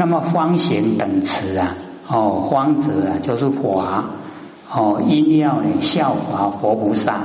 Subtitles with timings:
[0.00, 1.74] 那么方行等持啊，
[2.06, 4.10] 哦，方者啊就是华，
[4.72, 7.20] 哦，因要呢效法佛菩萨，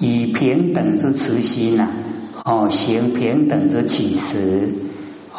[0.00, 1.86] 以平等之慈心呐，
[2.44, 4.72] 哦，行平等之起慈，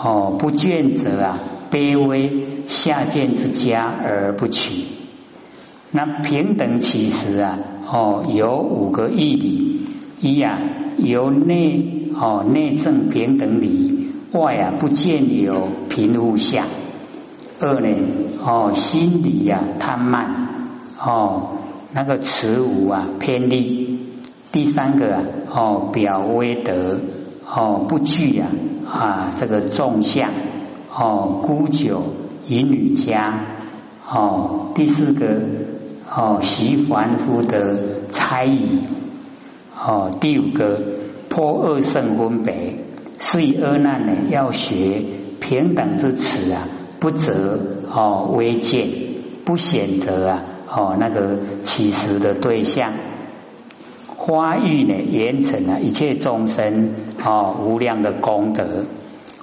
[0.02, 1.40] 哦，不倦者啊，
[1.70, 4.86] 卑微下贱之家而不取。
[5.92, 7.60] 那平等起实啊，
[7.92, 9.82] 哦，有五个义理：
[10.22, 10.58] 一呀，
[10.98, 14.01] 由内哦内政平等理。
[14.32, 16.66] 外啊不见有贫富相，
[17.60, 17.90] 二呢
[18.46, 20.56] 哦心理呀贪慢
[20.98, 21.58] 哦
[21.92, 24.00] 那个慈无啊偏利，
[24.52, 25.24] 第三个啊
[25.54, 27.00] 哦表威德。
[27.54, 28.48] 哦不惧呀
[28.90, 30.30] 啊这个众相
[30.90, 32.02] 哦孤酒
[32.48, 33.44] 淫女家
[34.10, 35.42] 哦第四个
[36.10, 38.84] 哦习凡夫的猜疑。
[39.78, 40.82] 哦第五个
[41.28, 42.86] 破恶圣分别。
[43.24, 45.04] 所以阿难呢，要学
[45.40, 46.68] 平等之词啊，
[47.00, 48.90] 不择哦微贱，
[49.46, 52.94] 不选择啊哦那个起实的对象。
[54.08, 56.90] 花欲呢，严成啊一切众生
[57.24, 58.86] 哦无量的功德。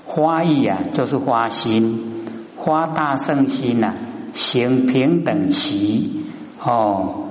[0.04, 2.24] 花欲啊，就是花心，
[2.56, 3.94] 花大圣心呐，
[4.34, 6.24] 行平等齐
[6.60, 7.28] 哦，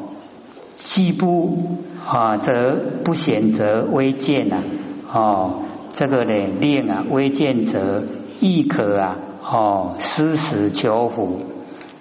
[0.73, 1.77] 既不
[2.07, 4.63] 啊则不选择微贱呐
[5.11, 5.63] 哦。
[5.97, 8.03] 这个呢，令啊，微见者
[8.39, 11.39] 亦可啊，哦，施实求福，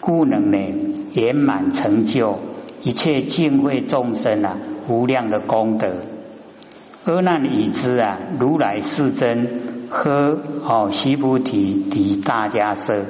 [0.01, 0.59] 故能呢
[1.15, 2.39] 圆满成就
[2.83, 6.03] 一切净会众生啊，无量的功德。
[7.05, 13.07] 阿难已知啊，如来是真，呵，哦，悉菩提抵大迦舍，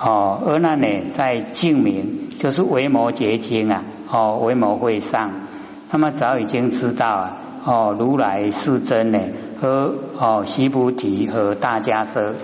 [0.00, 5.32] 哦，阿难呢在净明，就是维摩诘经啊，哦，维摩会上，
[5.90, 9.18] 那么早已经知道啊，哦，如来是真呢。
[9.60, 12.34] 和哦，西菩提和大家说，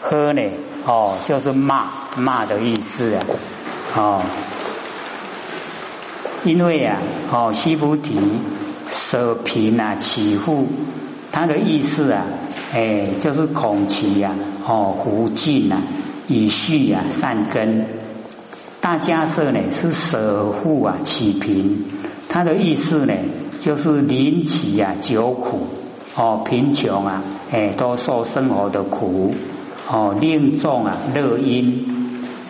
[0.00, 0.42] 喝呢
[0.86, 3.24] 哦，就是骂骂的意思啊，
[3.96, 4.22] 哦，
[6.44, 6.98] 因为啊
[7.32, 8.16] 哦，西菩提
[8.90, 10.68] 舍贫啊起富，
[11.32, 12.26] 他的意思啊，
[12.72, 15.82] 哎，就是恐其呀哦，胡尽啊，
[16.28, 17.86] 以续啊善根。
[18.80, 21.84] 大家舍呢是舍富啊起贫，
[22.32, 23.14] 他的意思呢
[23.60, 25.66] 就是临起啊久苦。
[26.14, 29.34] 哦，贫穷啊，哎，都受生活的苦，
[29.90, 31.86] 哦，令众啊乐因，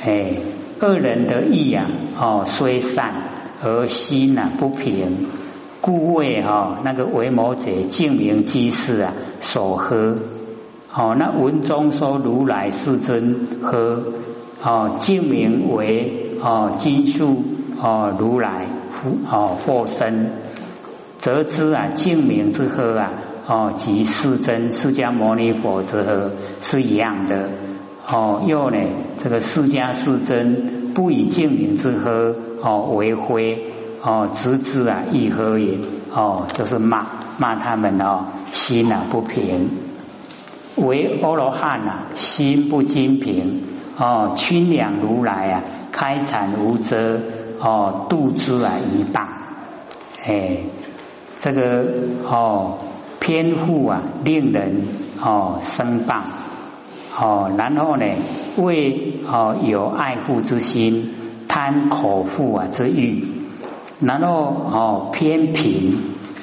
[0.05, 0.33] 哎，
[0.81, 1.89] 恶人的意啊，
[2.19, 3.15] 哦，虽善
[3.63, 5.29] 而心啊不平，
[5.81, 10.19] 故为哈那个为谋者净明居士啊所喝，
[10.93, 14.03] 哦，那文中说如来世尊喝，
[14.65, 17.45] 哦，净明为哦金树
[17.81, 20.31] 哦如来复哦复身，
[21.17, 23.13] 则知啊净明之喝啊。
[23.45, 26.31] 哦，即世尊释迦牟尼佛之喝
[26.61, 27.51] 是一样的。
[28.07, 28.79] 哦，又呢，
[29.19, 33.65] 这个释迦世尊不以净明之喝哦为灰
[34.01, 35.79] 哦，直之啊亦喝也
[36.15, 37.07] 哦，就是骂
[37.39, 39.71] 骂他们哦，心啊不平，
[40.77, 43.63] 为阿罗汉啊，心不精平
[43.99, 47.21] 哦，清凉如来啊，开阐无遮
[47.63, 49.29] 哦，度之啊一棒，
[50.25, 50.59] 哎，
[51.37, 51.87] 这个
[52.29, 52.79] 哦。
[53.25, 54.89] 偏护啊，令人
[55.23, 56.23] 哦生谤
[57.17, 58.05] 哦，然后呢，
[58.57, 61.15] 为哦有爱护之心，
[61.47, 63.29] 贪口腹啊之欲，
[64.01, 65.99] 然后哦偏贫，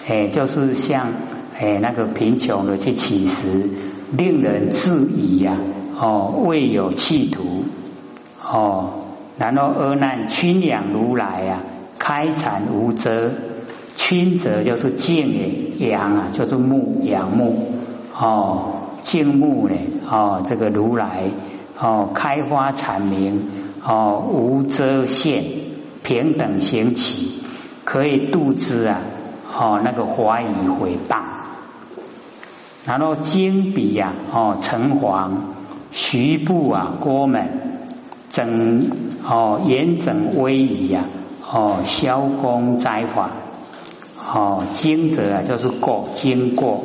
[0.07, 1.11] 哎，就是像
[1.59, 3.69] 哎那个贫穷的去乞食，
[4.13, 5.57] 令人质疑呀，
[5.99, 7.65] 哦未有企图
[8.41, 8.93] 哦，
[9.39, 11.63] 然后阿难清养如来啊，
[11.97, 13.31] 开阐无遮。
[13.95, 15.27] 清者就是静
[15.77, 17.73] 诶，阳啊就是木养木
[18.17, 19.75] 哦，静木呢
[20.09, 21.23] 哦，这个如来
[21.77, 23.49] 哦，开花阐明
[23.85, 25.43] 哦，无遮限，
[26.01, 27.41] 平等行起，
[27.83, 29.01] 可以度之啊
[29.53, 31.17] 哦，那个怀疑毁谤，
[32.85, 35.31] 然后金笔呀哦，城隍
[35.91, 37.68] 徐布啊，郭门
[38.29, 38.91] 整
[39.27, 41.05] 哦，严整威仪呀
[41.51, 43.31] 哦，消功斋法。
[44.31, 46.83] 哦，经者啊，就是过经过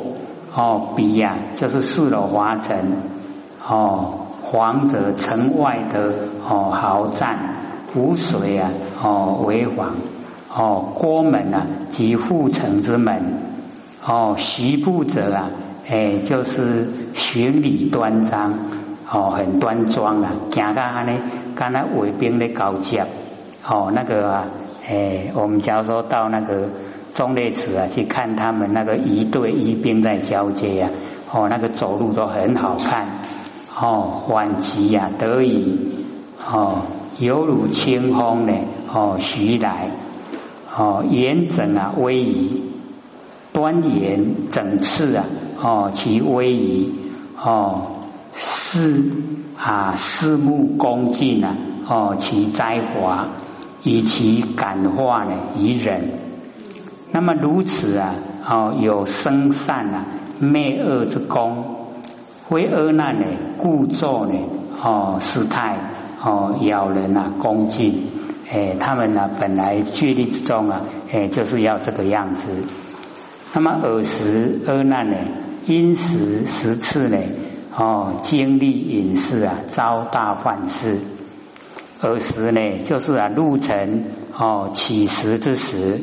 [0.55, 2.79] 哦，比呀就是四楼华城
[3.69, 6.12] 哦，皇者城外的
[6.49, 7.38] 哦豪战，
[7.94, 8.70] 无水啊
[9.02, 9.97] 哦为皇
[10.55, 13.43] 哦，郭门啊即护城之门
[14.06, 15.50] 哦，徐步者啊
[15.87, 18.55] 哎就是行礼端庄
[19.14, 21.20] 哦，很端庄啊，行到安尼，
[21.55, 23.06] 刚才卫兵的高接
[23.64, 24.46] 哦，那个啊
[24.88, 26.69] 哎，我们假如说到那个。
[27.14, 30.90] 中列祠啊，去看他们那个一队一兵在交接呀，
[31.31, 33.20] 哦，那个走路都很好看，
[33.81, 35.78] 哦，缓急呀得以
[36.44, 36.82] 哦，
[37.20, 38.52] 犹如清风呢
[38.93, 39.90] 哦徐来
[40.76, 42.64] 哦，严整啊威仪，
[43.52, 45.25] 端严整次啊
[45.62, 46.93] 哦其威仪
[47.40, 47.94] 哦，
[48.35, 49.03] 四
[49.57, 51.57] 啊四目恭敬啊
[51.89, 53.29] 哦其灾华，
[53.83, 56.11] 以其感化呢以忍。
[57.13, 58.17] 那么如此啊
[58.47, 60.05] 哦有生善啊
[60.39, 61.71] 灭恶之功。
[62.51, 63.25] 为恶难呢，
[63.57, 64.35] 故作呢，
[64.79, 65.79] 哦，失态，
[66.23, 68.03] 哦，咬人啊，恭敬，
[68.53, 72.49] 哎，他们呢，本来决定之中啊，哎，就是要这个样子。
[73.55, 75.17] 那么尔时恶难呢，
[75.65, 77.17] 因时十次呢，
[77.76, 80.99] 哦，经历隐士啊，遭大患事。
[82.00, 84.05] 而时呢，就是啊，路程
[84.37, 86.00] 哦，起时之时，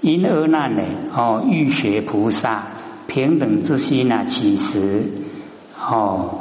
[0.00, 0.82] 因而难呢，
[1.14, 2.72] 哦，欲学菩萨
[3.06, 5.04] 平等之心啊，起时。
[5.80, 6.40] 哦，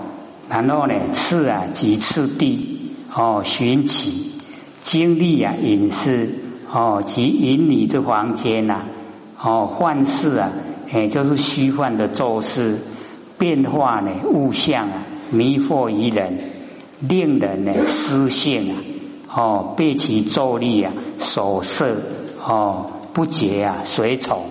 [0.50, 4.34] 然后呢，次啊，即次第哦，寻起
[4.82, 6.30] 经历啊，隐士
[6.72, 8.84] 哦，及隐你的房间呐，
[9.42, 10.52] 哦，幻视啊，
[10.92, 12.80] 哎，就是虚幻的咒事
[13.42, 16.38] 变化呢，物象啊，迷惑于人，
[17.00, 18.78] 令人呢失性啊，
[19.36, 21.98] 哦，被其咒力啊所摄
[22.46, 24.46] 哦，不解啊，随从，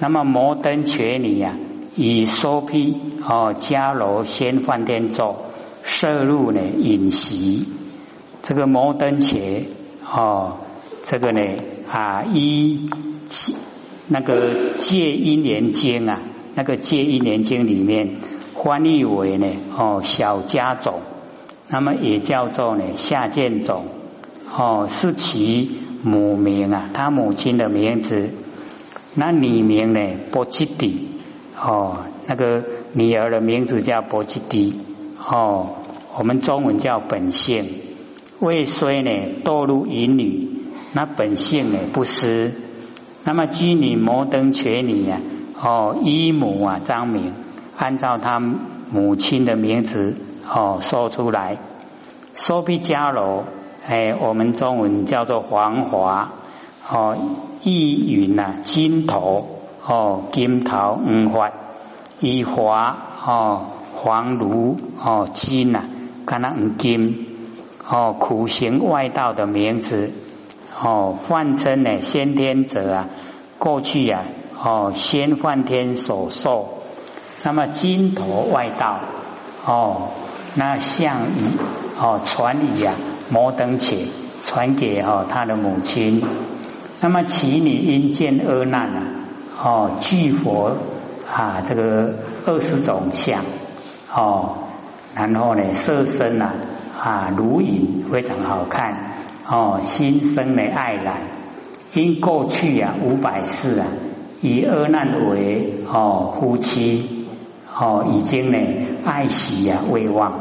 [0.00, 1.56] 那么摩登权女呀。
[1.94, 5.36] 以说批哦，迦罗仙梵天咒
[5.84, 7.68] 摄入呢饮习，
[8.42, 9.68] 这个摩登伽
[10.04, 10.58] 哦，
[11.04, 11.40] 这个呢
[11.88, 12.90] 啊一
[14.08, 16.20] 那个戒因缘经啊，
[16.56, 18.16] 那个戒一年经里面
[18.54, 19.46] 翻译为呢
[19.78, 21.02] 哦小家种，
[21.68, 23.84] 那么也叫做呢下贱种
[24.50, 25.70] 哦，是其
[26.02, 28.30] 母名啊，他母亲的名字，
[29.14, 30.00] 那女名呢
[30.32, 31.10] 波吉底。
[31.58, 32.62] 哦，那个
[32.92, 34.78] 女儿的名字叫波吉迪，
[35.18, 35.76] 哦，
[36.18, 37.64] 我们中文叫本性。
[38.40, 39.10] 未虽呢
[39.42, 40.48] 堕入淫女，
[40.92, 42.52] 那本性呢不失。
[43.24, 45.18] 那么居女摩登权女啊，
[45.60, 47.32] 哦，依母啊张明，
[47.76, 50.16] 按照他母亲的名字
[50.48, 51.58] 哦说出来。
[52.34, 53.44] 说比迦罗，
[53.88, 56.32] 哎，我们中文叫做黄华，
[56.90, 57.16] 哦，
[57.62, 59.48] 意云呐金头。
[59.88, 61.52] 哦，金头五发，
[62.18, 65.84] 以华哦，黄如哦，金呐，
[66.26, 67.24] 看那五金
[67.88, 70.10] 哦，苦行外道的名字
[70.82, 73.08] 哦，泛称呢先天者啊，
[73.60, 74.24] 过去呀
[74.62, 76.82] 哦，先梵天所受，
[77.42, 79.00] 那么金头外道
[79.64, 80.08] 哦，
[80.54, 82.94] 那项羽哦，传礼呀，
[83.30, 84.06] 摩登且
[84.44, 86.22] 传给哦他的母亲，
[87.00, 89.02] 那么其女因见恶难啊。
[89.62, 90.76] 哦，具佛
[91.34, 92.14] 啊，这个
[92.44, 93.42] 二十种相
[94.14, 94.56] 哦，
[95.14, 96.52] 然后呢，色身呐
[97.02, 99.14] 啊如影，非常好看
[99.48, 101.16] 哦，心生的爱染，
[101.94, 103.86] 因过去啊五百世啊，
[104.40, 107.26] 以阿难为哦夫妻
[107.78, 108.58] 哦，已经呢
[109.04, 110.32] 爱喜啊未忘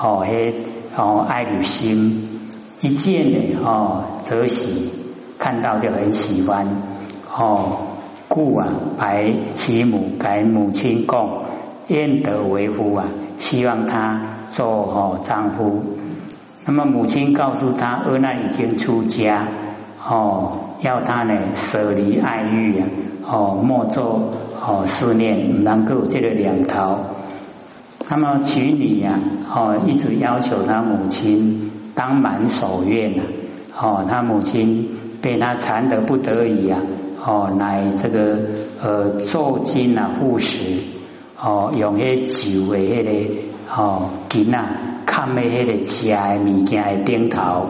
[0.00, 0.54] 哦，嘿
[0.96, 2.48] 哦爱女心
[2.80, 4.90] 一见呢哦则喜，
[5.38, 6.66] 看到就很喜欢
[7.36, 7.78] 哦。
[8.32, 11.42] 故啊，白其母改母亲供，
[11.88, 13.06] 愿得为夫啊，
[13.38, 15.82] 希望他做哦丈夫。
[16.64, 19.48] 那么母亲告诉他，阿难已经出家
[20.08, 22.86] 哦，要他呢舍离爱欲啊，
[23.26, 26.98] 哦莫做哦思念，唔能够这个两头。
[28.08, 29.18] 那么娶女呀，
[29.54, 33.22] 哦一直要求他母亲当满守愿啊，
[33.80, 34.88] 哦他母亲
[35.20, 36.80] 被他缠得不得已啊。
[37.22, 38.38] 哦，来这个
[38.80, 40.58] 呃，做金啊，护食
[41.38, 43.10] 哦，用迄酒的迄个
[43.76, 44.66] 哦，金啊，
[45.04, 47.66] 看的迄个食的物件的顶头，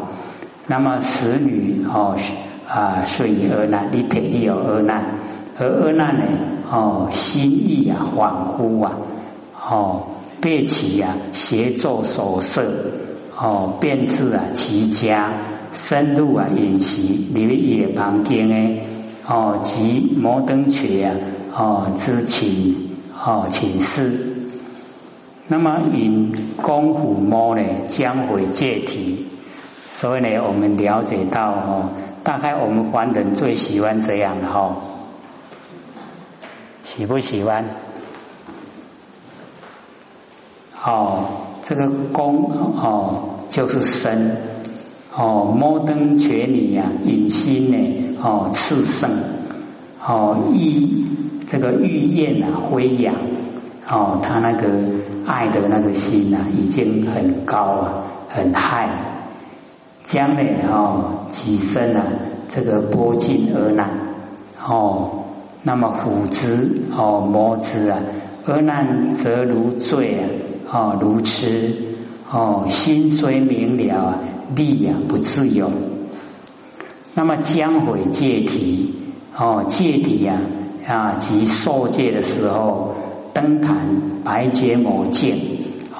[0.68, 2.16] 那么使女哦
[2.72, 5.04] 啊，睡而难，你体力有而难，
[5.58, 6.22] 而而难呢
[6.70, 8.98] 哦，心意啊恍惚啊，
[9.68, 10.06] 哦，
[10.40, 12.62] 被其啊协作所摄
[13.36, 15.32] 哦，变质啊其家
[15.72, 18.80] 深入啊饮习，你夜旁间呢。
[19.26, 21.14] 哦，及摩登伽啊，
[21.56, 22.90] 哦之请
[23.24, 24.12] 哦请示，
[25.48, 29.26] 那么引功夫摩呢将会借体，
[30.00, 31.90] 所以呢，我们了解到哦，
[32.24, 34.76] 大概我们凡人最喜欢这样的哈，
[36.84, 37.66] 喜不喜欢？
[40.82, 41.26] 哦，
[41.64, 44.38] 这个功哦就是身。
[45.14, 48.16] 哦，摩登权女呀，引心呢？
[48.22, 49.10] 哦，炽盛
[50.02, 51.04] 哦，玉
[51.46, 53.14] 这个玉燕啊，飞扬
[53.86, 54.66] 哦，他那个
[55.26, 58.88] 爱的那个心啊，已经很高啊，很 high，
[60.10, 62.02] 将来哦，几生啊，
[62.48, 63.90] 这个波尽而难
[64.60, 65.24] 哦，
[65.62, 68.00] 那么虎之哦，魔之啊，
[68.44, 70.26] 而难则如醉啊，
[70.72, 71.76] 哦，如痴
[72.28, 74.18] 哦，心虽明了啊，
[74.56, 75.70] 力啊不自由。
[77.14, 78.94] 那么将毁戒体
[79.36, 80.40] 哦，戒体呀
[80.88, 82.94] 啊，即受戒的时候。
[83.32, 83.76] 登坛
[84.24, 85.36] 白结魔剑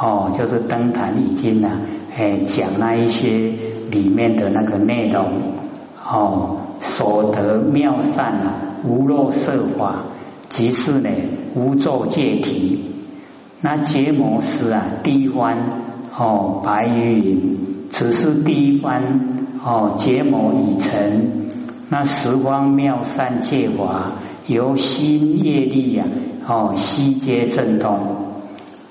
[0.03, 1.79] 哦，就是登坛已经呢，
[2.17, 3.53] 哎，讲那一些
[3.91, 5.31] 里面的那个内容
[6.03, 10.05] 哦，所得妙善啊，无漏色法，
[10.49, 11.11] 即是呢
[11.55, 12.87] 无作戒体。
[13.61, 15.59] 那结魔师啊，第一番
[16.17, 17.59] 哦，白云云，
[17.91, 21.51] 只是第一番哦，结魔已成。
[21.91, 24.13] 那十方妙善戒法，
[24.47, 26.07] 由心业力呀。
[26.49, 27.99] 哦，悉皆震动。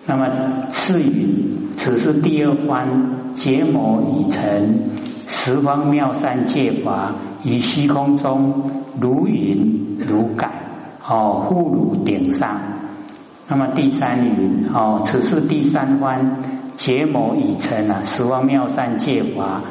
[0.10, 0.25] 那么
[0.72, 4.89] 次云，此是第二番结魔已成，
[5.28, 7.13] 十方妙善界法
[7.44, 10.50] 于虚空中如云如盖，
[11.08, 12.60] 哦，忽如顶上。
[13.48, 16.38] 那么第三云，哦，此是第三番
[16.74, 19.62] 结魔已成啊，十方妙善界法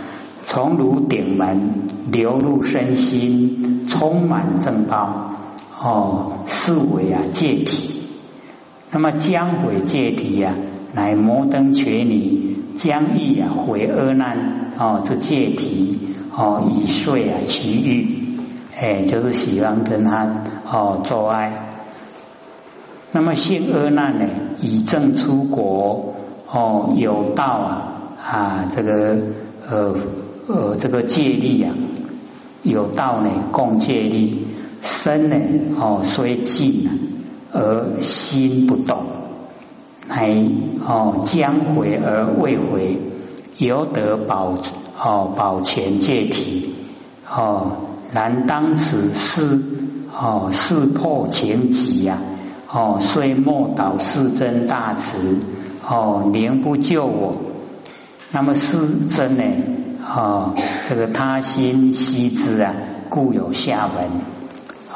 [0.44, 5.32] 从如顶门流入身心，充满正报。
[5.80, 7.97] 哦，是为啊戒体，
[8.90, 10.54] 那么将毁戒体呀，
[10.94, 15.98] 乃摩登伽女将欲啊毁阿难哦，这戒体
[16.34, 18.16] 哦以遂啊其欲，
[18.78, 21.52] 哎，就是喜欢跟他哦做爱。
[23.12, 24.26] 那么现阿难呢，
[24.60, 26.14] 以正出国
[26.50, 29.18] 哦，有道啊啊，这个
[29.68, 29.94] 呃
[30.46, 31.74] 呃这个戒力啊，
[32.62, 34.46] 有道呢共戒力。
[34.80, 35.36] 身呢？
[35.78, 36.88] 哦，虽静
[37.52, 39.04] 而心不动，
[40.08, 40.34] 乃
[40.86, 42.98] 哦将回而未回，
[43.56, 44.58] 犹得保
[45.02, 46.74] 哦保全戒体
[47.30, 47.72] 哦。
[48.12, 49.60] 然当此事
[50.14, 52.18] 哦事破前急呀
[52.70, 55.38] 哦，虽莫导世真大慈
[55.86, 57.36] 哦，宁不救我？
[58.30, 58.78] 那么世
[59.08, 59.42] 真呢？
[60.06, 60.54] 哦，
[60.88, 62.74] 这个他心悉知啊，
[63.08, 64.37] 故有下文。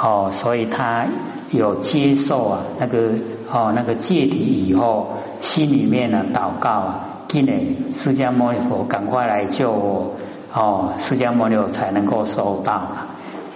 [0.05, 1.07] 哦，所以他
[1.53, 3.13] 有接受啊，那个
[3.49, 10.15] 哦，那个戒体以后，心里面呢祷告啊，今年释迦牟尼佛赶快来救我
[10.53, 13.07] 哦，释迦牟尼佛才能够收到啊，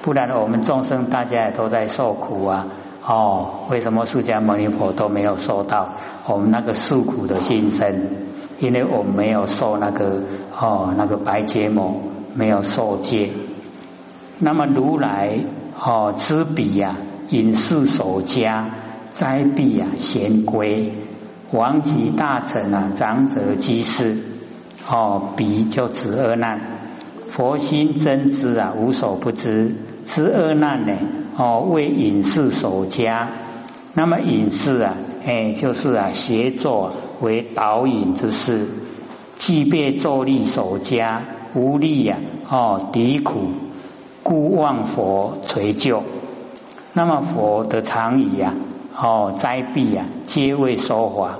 [0.02, 2.66] 不然我们众生大家也都在受苦啊，
[3.04, 5.94] 哦，为什么释迦牟尼佛都没有收到
[6.28, 8.06] 我们那个受苦的心声？
[8.60, 10.22] 因为我们没有受那个
[10.56, 12.02] 哦，那个白结魔
[12.34, 13.30] 没有受戒，
[14.38, 15.40] 那么如来。
[15.78, 16.96] 哦，知彼呀，
[17.28, 18.70] 隐士守家，
[19.12, 20.92] 斋必呀，贤归，
[21.52, 24.16] 王及大臣啊，长者居士，
[24.88, 26.60] 哦，彼就指恶难，
[27.28, 30.92] 佛心真知啊，无所不知，知恶难呢，
[31.36, 33.28] 哦，为隐士守家，
[33.92, 38.66] 那么隐士啊，哎，就是啊，协作为导引之事，
[39.36, 41.22] 既被作力守家，
[41.54, 42.16] 无力呀，
[42.48, 43.50] 哦，敌苦。
[44.28, 46.02] 故望佛垂救，
[46.94, 48.54] 那么佛的常仪呀，
[49.00, 51.38] 哦灾避呀，皆为说法。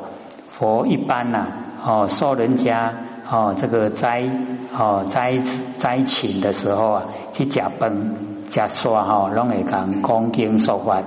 [0.51, 1.49] 佛一般呐，
[1.85, 2.95] 哦受人家
[3.29, 4.31] 哦这个灾
[4.73, 5.41] 哦灾
[5.79, 8.15] 灾请的时候啊，去假崩
[8.47, 11.03] 假刷哈，拢会讲恭敬说法。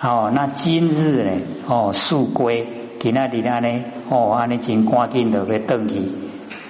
[0.00, 1.32] 哦，那今日呢，
[1.66, 2.68] 哦速归，
[3.00, 6.12] 今仔日呢，哦安尼真赶紧就要登去，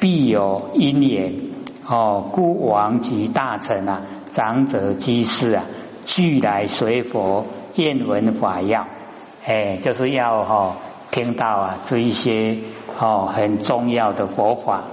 [0.01, 1.54] 必有因缘。
[1.87, 5.65] 哦，故王及大臣啊，长者居士啊，
[6.07, 8.87] 俱来随佛，愿闻法要。
[9.47, 10.77] 哎，就是要哈
[11.11, 12.57] 听到啊这一些
[12.99, 14.85] 哦很重要的佛法，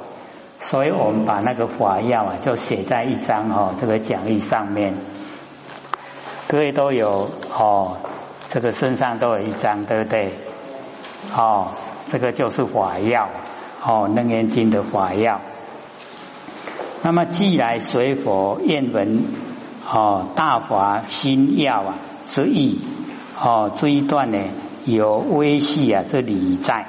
[0.59, 4.93] 所以我们把那个法要啊，就写在一张哦这个讲义上面。
[6.49, 7.95] 各位都有哦，
[8.49, 10.33] 这个身上都有一张，对不对？
[11.33, 11.69] 哦，
[12.09, 13.29] 这个就是法要
[13.81, 15.39] 哦，楞严经的法要。
[17.03, 19.23] 那么既来随佛愿闻
[19.91, 21.95] 哦大法心要啊
[22.27, 22.79] 之意
[23.41, 24.37] 哦这一段呢
[24.85, 26.85] 有微细啊这理在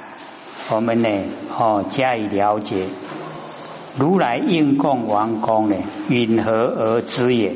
[0.69, 1.09] 我们呢
[1.57, 2.89] 哦加以了解
[3.97, 5.77] 如来应供王公呢
[6.09, 7.55] 允何而知也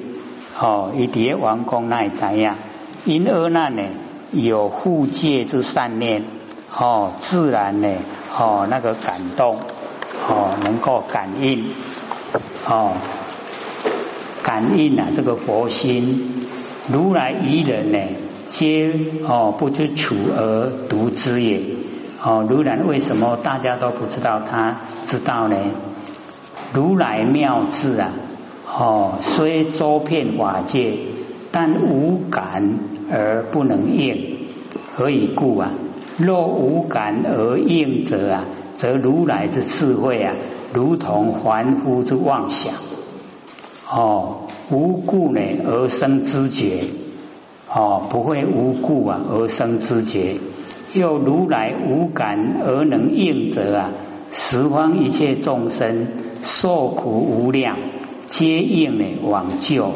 [0.60, 2.56] 哦一叠王公那怎样
[3.06, 3.84] 因而那呢
[4.32, 6.24] 有护戒之善念
[6.76, 7.98] 哦自然呢
[8.36, 9.60] 哦那个感动
[10.28, 11.64] 哦能够感应。
[12.68, 12.94] 哦，
[14.44, 16.42] 感应啊，这个佛心，
[16.92, 18.00] 如来一人呢，
[18.48, 18.94] 皆
[19.24, 21.62] 哦不知处而独知也。
[22.24, 25.58] 哦，如来为什么大家都不知道他知道呢？
[26.74, 28.14] 如来妙智啊，
[28.66, 30.98] 哦，虽周遍法界，
[31.52, 32.80] 但无感
[33.12, 34.38] 而不能应。
[34.96, 35.72] 何以故啊？
[36.18, 38.46] 若无感而应者啊，
[38.78, 40.36] 则如来之智慧啊，
[40.74, 42.74] 如同凡夫之妄想。
[43.90, 46.84] 哦，无故呢而生知觉，
[47.74, 50.36] 哦，不会无故啊而生知觉。
[50.94, 53.92] 又如来无感而能应者啊，
[54.32, 56.08] 十方一切众生
[56.42, 57.78] 受苦无量，
[58.28, 59.94] 皆应呢往救。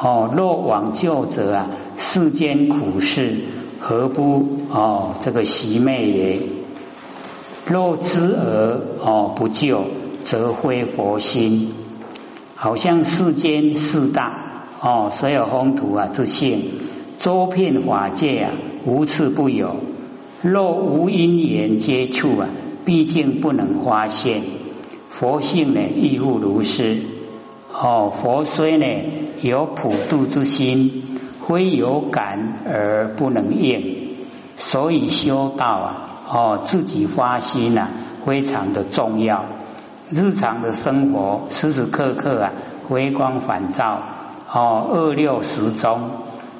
[0.00, 3.36] 哦，若往救者啊，世间苦事
[3.80, 6.38] 何不哦这个习昧也？
[7.66, 9.84] 若知而哦不救，
[10.22, 11.72] 则非佛心。
[12.54, 16.62] 好像世间四大哦，所有风土啊之性，
[17.18, 18.52] 周遍法界啊，
[18.84, 19.76] 无处不有。
[20.42, 22.48] 若无因缘接触啊，
[22.84, 24.42] 毕竟不能发现。
[25.08, 26.98] 佛性呢，亦复如是。
[27.72, 28.86] 哦，佛虽呢
[29.40, 31.02] 有普度之心，
[31.46, 34.16] 非有感而不能应。
[34.56, 37.88] 所以修道啊，哦，自己发心啊，
[38.24, 39.44] 非常的重要。
[40.10, 42.52] 日常的生活，时时刻刻啊，
[42.88, 44.00] 回光返照。
[44.52, 46.10] 哦，二六时钟，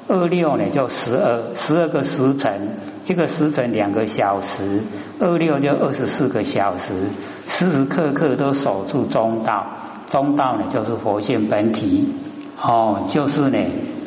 [0.07, 4.81] 二六呢就十二，十二个时辰，一个时辰两个小时，
[5.19, 6.93] 二六就二十四个小时，
[7.47, 9.65] 时时刻刻都守住中道，
[10.09, 12.13] 中道呢就是佛性本体。
[12.61, 13.59] 哦，就是呢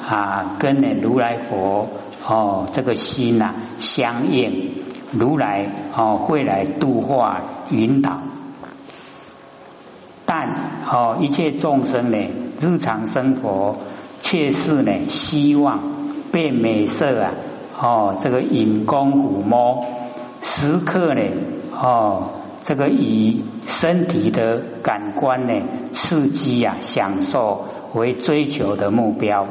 [0.06, 1.88] 啊跟呢如来佛
[2.26, 4.74] 哦这个心呐相应，
[5.12, 8.20] 如来哦会来度化引导。
[10.26, 10.46] 但
[10.86, 12.18] 哦，一切众生呢，
[12.60, 13.78] 日常生活
[14.20, 15.80] 却是呢，希望
[16.30, 17.30] 被美色啊，
[17.80, 19.86] 哦，这个引弓抚摸，
[20.42, 21.22] 时刻呢，
[21.72, 22.28] 哦，
[22.62, 25.62] 这个以身体的感官呢，
[25.92, 29.46] 刺激啊，享受为追求的目标，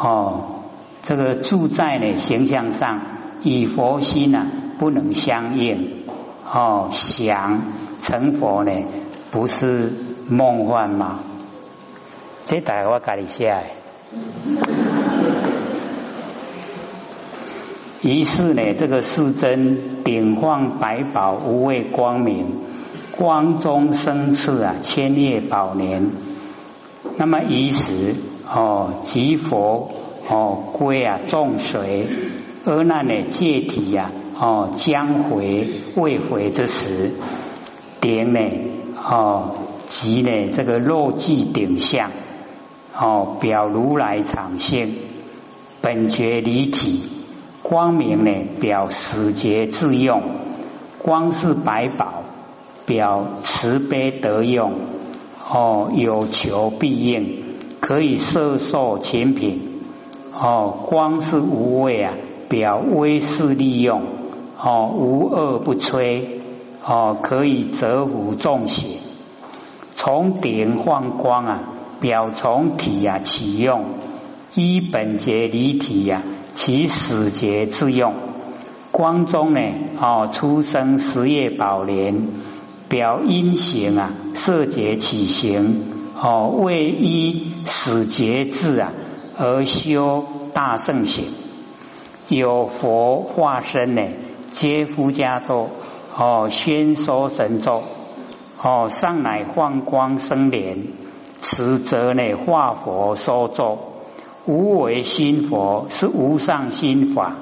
[0.00, 0.42] 哦，
[1.02, 3.00] 这个住在呢形象上，
[3.42, 4.46] 以佛心呢
[4.78, 6.04] 不能相应，
[6.52, 7.62] 哦，想
[8.00, 8.72] 成佛呢。
[9.28, 9.92] 不是
[10.28, 11.18] 梦幻吗？
[12.46, 13.56] 这大我家里写。
[18.02, 22.60] 于是呢，这个世尊顶放百宝，无畏光明，
[23.10, 26.12] 光中生次啊，千叶宝年。
[27.18, 28.14] 那么于时
[28.48, 29.88] 哦，即佛
[30.28, 32.08] 哦归啊众水，
[32.68, 37.12] 而那呢界体呀哦将回未回之时，
[38.00, 38.40] 点呢。
[39.08, 39.54] 哦，
[39.86, 42.10] 即呢这个肉髻顶相，
[42.98, 44.96] 哦表如来常性，
[45.80, 47.02] 本觉离体，
[47.62, 50.22] 光明呢表始觉自用，
[50.98, 52.24] 光是百宝，
[52.84, 54.72] 表慈悲得用，
[55.48, 57.44] 哦有求必应，
[57.78, 59.84] 可以摄受前品，
[60.32, 62.14] 哦光是无畏啊，
[62.48, 64.02] 表威势利用，
[64.58, 66.22] 哦无恶不摧。
[66.88, 69.00] 哦，可以折伏众邪，
[69.92, 71.64] 从顶放光啊，
[71.98, 73.86] 表从体啊启用，
[74.54, 76.22] 依本节离体呀，
[76.54, 78.14] 其始节自用。
[78.92, 79.60] 光中呢，
[80.00, 82.28] 哦，出生十叶宝莲，
[82.88, 85.82] 表因行啊，色节起行，
[86.14, 88.92] 哦，为依始节智啊
[89.36, 91.24] 而修大圣行，
[92.28, 94.02] 有佛化身呢，
[94.50, 95.68] 皆夫家咒。
[96.18, 97.82] 哦，宣说神咒，
[98.62, 100.84] 哦，上乃放光生莲，
[101.40, 103.78] 此则呢化佛说咒，
[104.46, 107.34] 无为心佛是无上心法，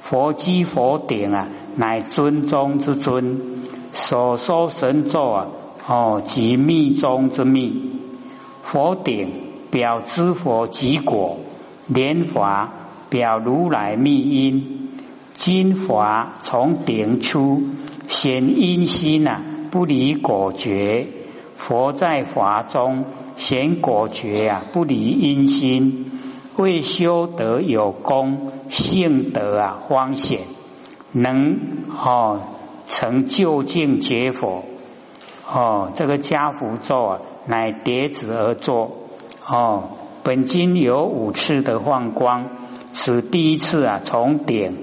[0.00, 5.48] 佛机佛顶啊，乃尊中之尊，所说神咒啊，
[5.86, 8.00] 哦，即密中之密，
[8.62, 11.40] 佛顶表知佛即果，
[11.88, 12.72] 莲华
[13.14, 14.88] 表如来密因，
[15.34, 17.62] 金华从顶出。
[18.08, 21.06] 显因心呐，不离果觉；
[21.54, 23.04] 佛在法中
[23.36, 26.10] 显果觉啊，不离因心。
[26.56, 30.40] 为修德有功，性德啊方显，
[31.12, 32.40] 能哦
[32.88, 34.64] 成就近结佛。
[35.48, 38.90] 哦，这个家福咒啊，乃叠子而作。
[39.48, 39.84] 哦，
[40.24, 42.50] 本经有五次的放光，
[42.94, 44.74] 此第一次啊，从点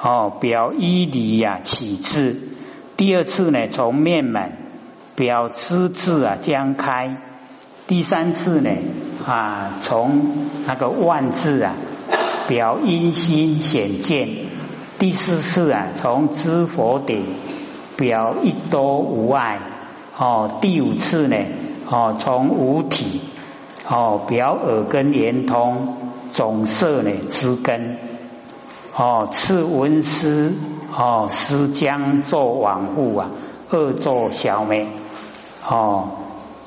[0.00, 2.36] 哦表一离呀起至。
[2.96, 4.52] 第二次呢，从面门
[5.16, 7.16] 表之字啊将开；
[7.88, 8.70] 第三次呢
[9.26, 11.74] 啊，从那个万字啊
[12.46, 14.28] 表阴心显见。
[14.98, 17.34] 第四次啊，从知佛顶
[17.96, 19.58] 表一多无碍。
[20.16, 21.36] 哦，第五次呢，
[21.88, 23.22] 哦，从五体
[23.88, 25.96] 哦表耳根连通
[26.32, 27.98] 总色呢之根。
[28.96, 30.52] 哦，次文思
[30.96, 33.30] 哦，思将作往复啊，
[33.70, 34.88] 恶作小美。
[35.68, 36.10] 哦，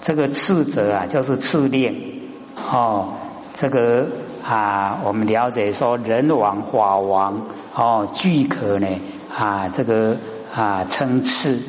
[0.02, 2.28] 这个次者啊，就是次令。
[2.70, 3.14] 哦，
[3.54, 4.08] 这个
[4.44, 8.88] 啊，我们了解说人王法王哦，俱可呢
[9.34, 10.18] 啊，这个
[10.54, 11.62] 啊称次。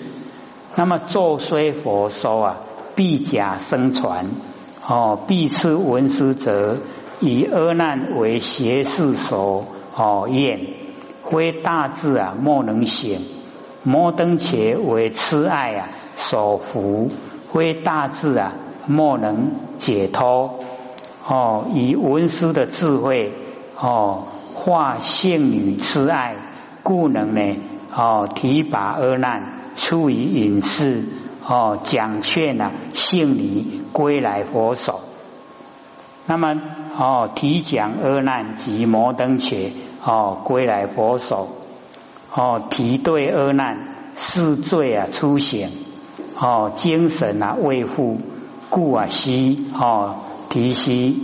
[0.75, 2.57] 那么作虽佛说啊，
[2.97, 4.27] 必假生传
[4.89, 6.79] 哦，必次文思者，
[7.21, 9.67] 以阿难为邪事所。
[9.95, 10.61] 哦，厌
[11.29, 13.19] 非大智啊，莫能醒；
[13.83, 17.11] 摩登伽为痴爱啊，所伏
[17.53, 18.53] 非大智啊，
[18.87, 20.61] 莫能解脱。
[21.27, 23.35] 哦，以文殊的智慧
[23.79, 24.23] 哦，
[24.55, 26.37] 化性女痴爱，
[26.83, 27.57] 故能呢
[27.95, 31.05] 哦提拔阿难，出于隐士
[31.49, 35.01] 哦，讲劝啊，性女归来佛手。
[36.27, 36.61] 那么
[36.97, 39.73] 哦，提讲阿难及摩登伽。
[40.01, 41.49] 哦，归来佛手，
[42.33, 45.71] 哦，提对阿难，是罪啊，出显，
[46.39, 48.19] 哦，精神啊未复，
[48.71, 50.15] 故啊息哦
[50.49, 51.21] 提息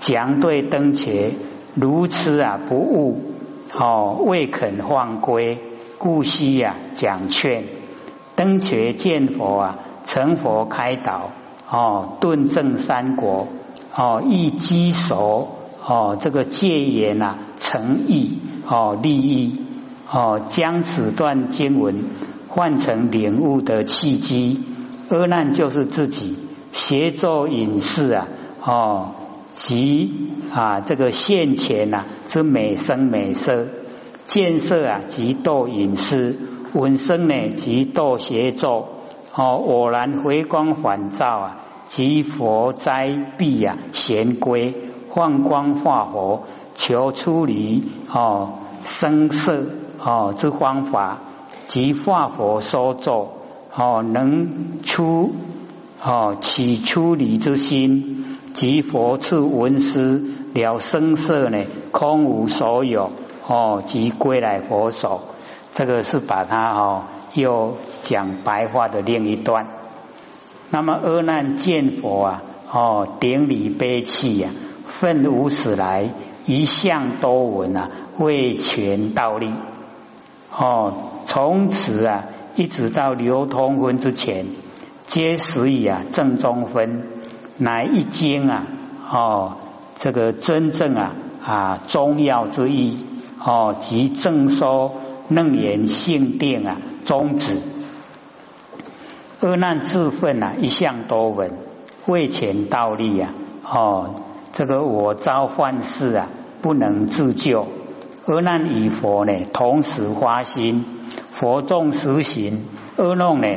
[0.00, 1.34] 讲对登伽，
[1.74, 3.22] 如此啊不悟，
[3.72, 5.58] 哦未肯放归，
[5.96, 7.64] 故悉呀讲劝，
[8.36, 11.30] 灯伽见佛啊，成佛开导，
[11.68, 13.48] 哦顿证三国，
[13.94, 15.48] 哦一机熟。
[15.88, 19.60] 哦，这个戒言呐，诚意哦，利益
[20.10, 22.02] 哦，将此段经文
[22.48, 24.64] 换成领悟的契机。
[25.10, 26.38] 阿难就是自己
[26.72, 28.26] 协助隐士啊，
[28.60, 29.10] 哦，
[29.54, 30.12] 及
[30.52, 33.68] 啊这个现前呐之美声美色
[34.26, 36.36] 建设啊，及斗隐士
[36.76, 38.88] 闻声呢，及斗协作
[39.34, 43.08] 哦，偶然回光返照啊，即佛斋
[43.38, 44.74] 必啊，贤归。
[45.12, 46.42] 放光化佛，
[46.74, 48.52] 求出离哦
[48.84, 49.64] 生色
[49.98, 51.20] 哦之方法，
[51.66, 53.38] 即化佛所作
[53.74, 55.34] 哦能出
[56.02, 63.10] 哦起出离之心，即佛赐文思了生色呢空无所有
[63.46, 65.22] 哦即归来佛手，
[65.76, 67.02] 这个是把它哦
[67.34, 69.66] 又讲白话的另一段。
[70.70, 74.48] 那么阿难见佛啊哦顶礼悲泣呀。
[74.86, 76.08] 愤无始来，
[76.46, 79.52] 一向多闻啊，为全道力。
[80.50, 80.94] 哦，
[81.26, 84.46] 从此啊，一直到流通分之前，
[85.02, 87.04] 皆始以啊正中分，
[87.58, 88.66] 乃一经啊，
[89.12, 89.56] 哦，
[89.98, 91.12] 这个真正啊
[91.44, 93.04] 啊中药之意，
[93.44, 94.94] 哦，即正说
[95.28, 97.58] 楞严性定啊宗旨。
[99.40, 101.52] 恶难自愤啊，一向多闻，
[102.06, 104.14] 未全道力啊，哦。
[104.52, 106.28] 这个我遭患事啊，
[106.62, 107.68] 不能自救。
[108.24, 110.86] 阿难与佛呢，同时发心，
[111.30, 112.64] 佛众实行。
[112.96, 113.48] 阿弄呢，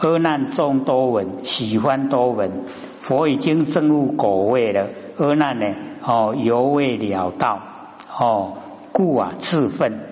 [0.00, 2.64] 阿难众多闻，喜欢多闻。
[3.00, 5.66] 佛已经证悟果位了，阿难呢，
[6.02, 7.60] 哦，犹未了道，
[8.18, 8.54] 哦，
[8.90, 10.09] 故啊，自愤。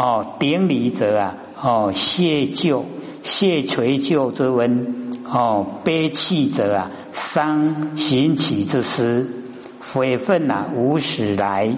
[0.00, 2.84] 哦，顶礼者啊，哦，谢旧，
[3.24, 5.10] 谢垂旧之文。
[5.24, 9.28] 哦，悲泣者啊，伤行起之思。
[9.92, 11.76] 悔愤呐，无始来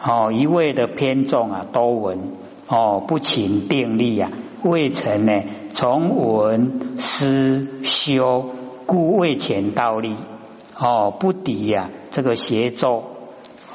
[0.00, 2.34] 哦，一味的偏重啊，多闻
[2.68, 4.30] 哦，不勤定力啊，
[4.62, 5.42] 未曾呢，
[5.72, 8.50] 从闻思修，
[8.86, 10.14] 故未前道力
[10.78, 13.02] 哦，不敌呀，这个邪咒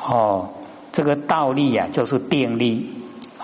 [0.02, 0.52] 哦，
[0.94, 2.90] 这个道力呀，就是定力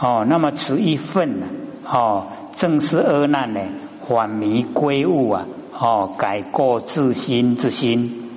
[0.02, 1.48] 哦，那么此一份呢
[1.86, 3.60] 哦，正是阿难呢，
[4.00, 5.46] 缓迷归悟啊
[5.78, 8.30] 哦，改过自新之心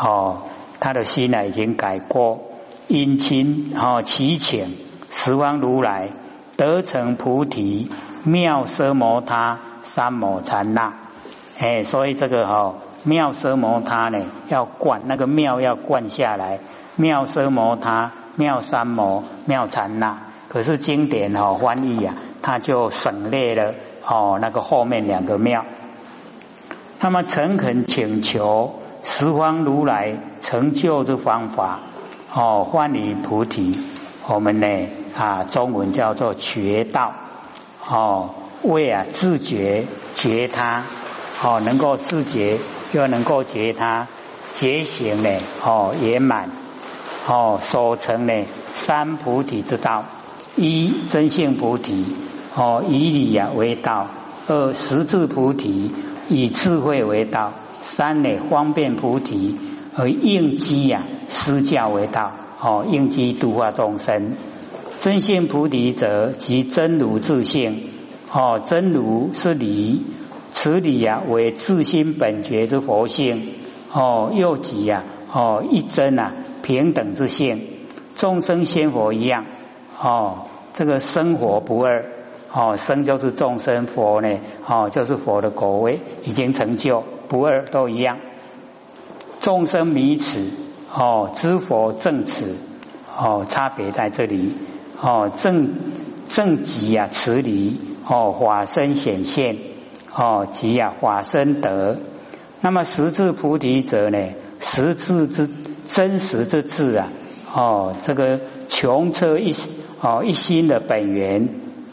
[0.00, 0.42] 哦。
[0.80, 2.42] 他的心呢，已经改过，
[2.86, 4.76] 殷勤哦，祈请
[5.10, 6.10] 十方如来
[6.56, 7.90] 得成菩提
[8.22, 10.92] 妙奢摩他三摩禅那，
[11.58, 16.60] 哎，所以这个哈妙奢摩他呢，要灌那个妙要灌下来，
[16.94, 23.74] 妙奢摩他妙三摩妙禅那，可是经典哈翻译呀，他就省略了
[24.06, 25.64] 哦那个后面两个庙，
[27.00, 28.80] 那么诚恳请求。
[29.00, 31.78] 十方如来成就的方法，
[32.34, 33.78] 哦，幻理菩提，
[34.26, 37.14] 我们呢啊，中文叫做觉道，
[37.88, 38.30] 哦，
[38.62, 40.82] 为啊自觉觉他，
[41.42, 42.58] 哦，能够自觉
[42.92, 44.08] 又能够觉他，
[44.52, 45.30] 觉醒呢，
[45.62, 46.50] 哦，圆满，
[47.28, 50.04] 哦所成呢三菩提之道：
[50.58, 52.04] 一真性菩提，
[52.54, 54.08] 哦以理呀为道；
[54.48, 55.92] 二实质菩提，
[56.28, 59.56] 以智慧为道；三呢方便菩提，
[59.94, 62.32] 而应机呀施教为道。
[62.60, 64.32] 哦应机度化众生。
[64.98, 67.90] 真性菩提者，即真如自性。
[68.32, 70.02] 哦，真如是理，
[70.50, 73.54] 此理呀为自心本觉之佛性。
[73.92, 77.62] 哦，又即呀，哦一真啊平等之性，
[78.16, 79.46] 众生仙佛一样。
[80.00, 82.04] 哦，这个生活不二。
[82.50, 88.18] 哦，生就是众生，佛呢，哦就是佛的果位已经成就，不二都一样。
[89.40, 90.50] 众生迷此，
[90.90, 92.56] 哦知佛正此，
[93.14, 94.54] 哦差别在这里。
[95.00, 95.74] 哦，正
[96.26, 99.56] 正极啊，慈离哦，法身显现
[100.14, 101.98] 哦，即啊，法身德。
[102.62, 104.18] 那么实质菩提者呢？
[104.58, 105.48] 实质之
[105.86, 107.08] 真实之智啊，
[107.54, 109.54] 哦，这个穷彻一
[110.00, 111.48] 哦一心的本源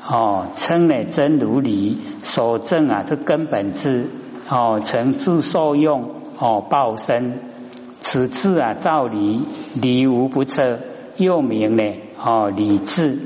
[0.07, 4.09] 哦，称呢真如理所证啊，这根本智
[4.49, 7.39] 哦，成自受用哦报身，
[7.99, 9.41] 此智啊，照理
[9.73, 10.79] 理无不测，
[11.17, 11.83] 又名呢。
[12.17, 13.19] 哦，理智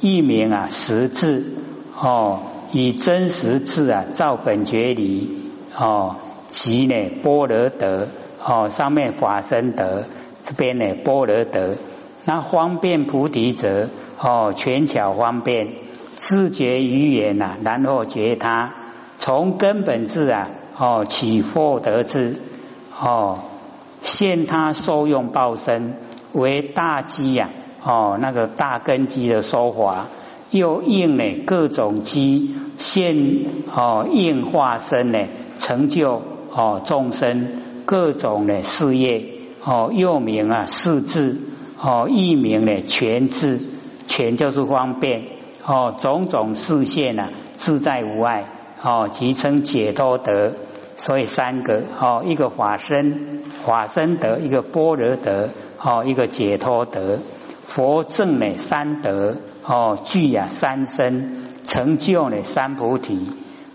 [0.00, 1.52] 一名啊，实智
[1.98, 2.40] 哦，
[2.72, 5.38] 以真实智啊，照本觉理
[5.78, 6.16] 哦，
[6.48, 8.08] 即呢波罗德
[8.44, 10.04] 哦，上面法身德，
[10.42, 11.76] 这边呢波罗德，
[12.24, 15.68] 那方便菩提者哦，权巧方便，
[16.16, 18.74] 自觉语言呐，然后觉他，
[19.16, 22.36] 从根本智啊哦起获得智
[23.00, 23.40] 哦，
[24.00, 25.94] 现他受用报身
[26.32, 27.50] 为大机呀。
[27.84, 30.06] 哦，那个大根基的说法，
[30.52, 33.16] 又应呢各种机现
[33.74, 35.26] 哦应化身呢
[35.58, 36.22] 成就
[36.54, 39.31] 哦众生各种的事业
[39.64, 41.40] 哦又名啊四智
[41.80, 43.60] 哦一名呢全智
[44.08, 45.24] 全就是方便
[45.64, 48.46] 哦种种视现啊自在无碍
[48.82, 50.54] 哦即称解脱德，
[50.96, 57.20] 所以三个哦一个法身法身德一个般若德哦一个解脱德。
[57.64, 63.28] 佛正呢三德哦具呀三身成就呢三菩提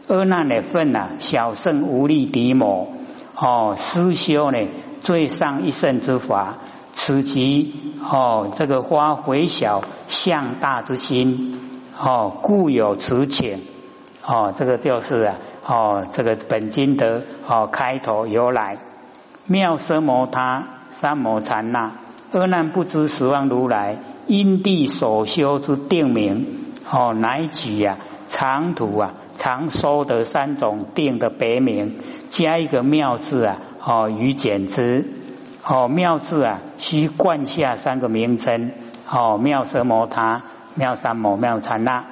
[0.08, 2.90] 阿难的份呐小圣无力敌魔
[3.36, 4.60] 哦思修呢
[5.08, 6.58] 最上一圣之法
[6.92, 11.62] 此即哦这个花回小向大之心
[11.98, 13.62] 哦故有此请
[14.22, 18.80] 哦这个就是啊哦这个本经的哦开头由来
[19.46, 21.94] 妙色摩他三摩禅那。
[22.34, 31.98] 阿难不知十方如来因地所修之定名，哦，乃举呀长途啊常说的三种定的别名，
[32.30, 35.06] 加一个妙字啊，哦，与简之，
[35.64, 38.72] 哦，妙字啊需冠下三个名称，
[39.10, 40.44] 哦，妙色摩他、
[40.76, 42.06] 妙三摩、妙禅那，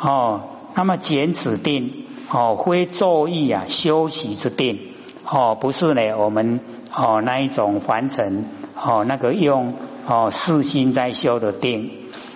[0.00, 0.42] 哦，
[0.74, 4.80] 那么简此定，哦，非作意啊修习之定，
[5.24, 6.60] 哦，不是呢，我们
[6.94, 8.44] 哦那一种凡尘。
[8.82, 9.74] 哦，那个用
[10.06, 11.90] 哦四心在修的定，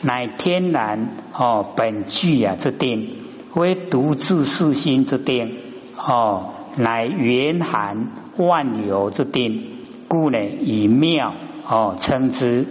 [0.04, 3.08] 乃天然哦本具啊之定，
[3.54, 5.56] 为独自四心之定，
[5.96, 11.32] 哦乃圆含万有之定，故呢以妙
[11.66, 12.66] 哦称之。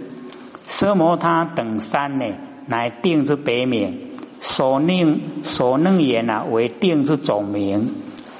[0.68, 2.26] 奢摩他等三呢，
[2.66, 7.90] 乃定之别名，所令所能言啊为定之总名。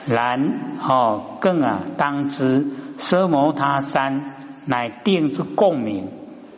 [0.06, 2.66] 然哦更啊当知
[2.98, 4.30] 奢摩他三。
[4.66, 6.08] 乃定之共鸣，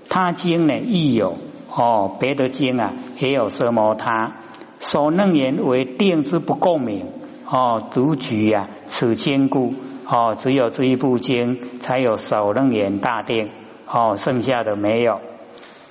[0.08, 1.38] 他经呢亦有
[1.78, 4.32] 哦，别的经啊也有色摩他，
[4.80, 7.06] 所能言为定之不共鸣
[7.46, 9.74] 哦，独举啊此经故
[10.08, 13.50] 哦，只有这一部经才有首能言大定
[13.86, 15.20] 哦，剩下的没有。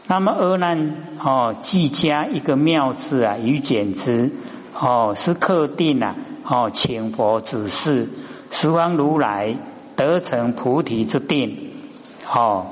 [0.07, 4.31] 那么阿难哦，既加一个妙字啊，与简之
[4.73, 8.09] 哦，是刻定啊哦，请佛指示
[8.49, 9.55] 十方如来
[9.95, 11.71] 得成菩提之定。
[12.27, 12.67] 哦，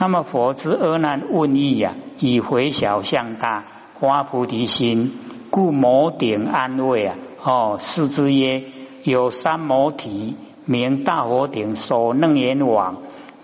[0.00, 3.64] 那么佛之阿难问意呀，以回小向大，
[3.98, 5.12] 发菩提心，
[5.50, 7.16] 故摩顶安慰啊。
[7.42, 8.64] 哦，是之曰：
[9.02, 12.98] 有三摩提，名大佛顶所能言王，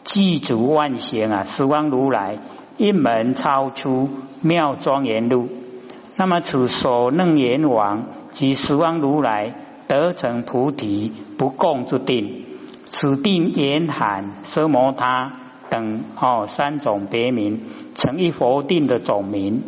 [0.05, 2.39] 具足万行啊，十方如来
[2.77, 4.09] 一门超出
[4.41, 5.49] 妙庄严路。
[6.15, 9.55] 那么此所能言王及十方如来
[9.89, 12.45] 得成菩提不共之定，
[12.91, 15.41] 此定严含奢摩他。
[15.71, 17.61] 等哦，三种别名
[17.95, 19.63] 成一佛定的总名。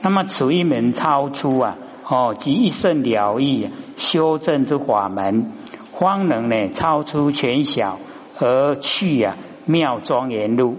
[0.00, 5.52] 那么此一门超出啊，哦，即一圣了义修正之法门，
[5.98, 7.98] 方能呢超出全小
[8.38, 10.76] 而去啊妙庄严路。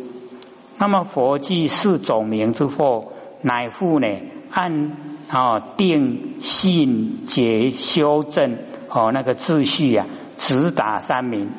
[0.78, 4.08] 那么佛记四种名之后，乃复呢
[4.52, 4.92] 按
[5.30, 8.58] 啊定信解修正
[8.90, 10.06] 哦那个秩序啊，
[10.38, 11.50] 直达三明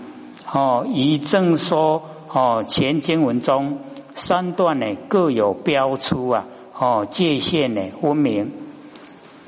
[0.52, 2.02] 哦，以正说
[2.37, 3.79] 哦前经文中
[4.14, 6.44] 三段呢各有标出啊
[6.79, 8.53] 哦界限呢分明。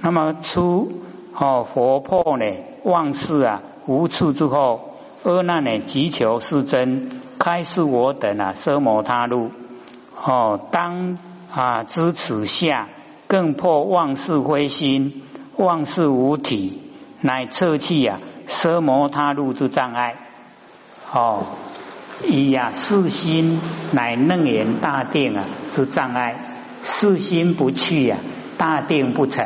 [0.01, 0.91] 那么出
[1.35, 2.47] 哦佛破呢
[2.85, 7.11] 妄事啊无处之后，阿难呢急求是真。
[7.39, 9.51] 开示我等啊，奢摩他路
[10.25, 11.19] 哦，当
[11.55, 12.89] 啊知此下，
[13.27, 15.25] 更破妄事灰心，
[15.57, 16.81] 妄事无体，
[17.21, 20.17] 乃测气啊，奢摩他路之障碍。
[21.13, 21.45] 哦，
[22.27, 23.61] 以呀四心
[23.93, 28.17] 乃楞严大定啊之障碍，四心不去呀，
[28.57, 29.45] 大定不成，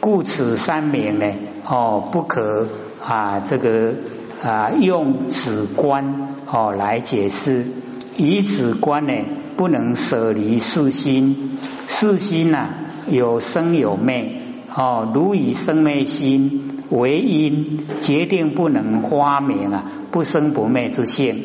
[0.00, 1.26] 故此三名呢，
[1.66, 2.68] 哦不可
[3.04, 3.94] 啊这个。
[4.42, 7.64] 啊，用止观哦来解释，
[8.18, 9.14] 以止观呢
[9.56, 12.68] 不能舍离四心，四心呐
[13.08, 14.32] 有生有灭
[14.74, 21.42] 哦，如以生灭心为因，决定不能发明啊不生不灭之性，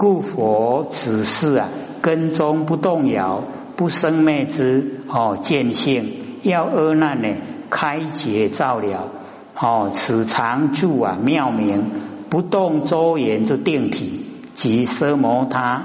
[0.00, 1.68] 故佛此事啊
[2.00, 3.44] 根中不动摇，
[3.76, 7.28] 不生灭之哦见性，要阿难呢
[7.68, 9.10] 开解照了
[9.54, 11.90] 哦，此常住啊妙明。
[12.30, 15.82] 不动周延之定体即奢摩他，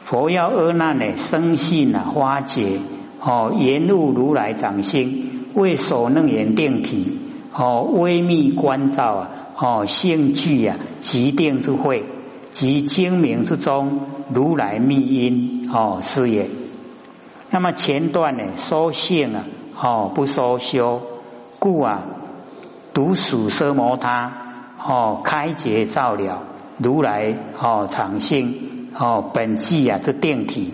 [0.00, 2.78] 佛要阿难呢生信啊化解
[3.20, 7.18] 哦，言入如来掌心，为所能言定体
[7.52, 12.06] 哦，微密观照啊哦，性具啊即定之会，
[12.52, 14.00] 即精明之中
[14.32, 16.50] 如来密因哦是也。
[17.50, 21.02] 那么前段呢说性啊哦不说修，
[21.58, 22.06] 故啊
[22.92, 24.46] 独属奢摩他。
[24.82, 26.42] 哦，开解照了
[26.78, 30.72] 如来哦，常性哦，本际啊，这定体